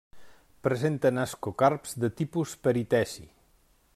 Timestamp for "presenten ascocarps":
0.67-1.95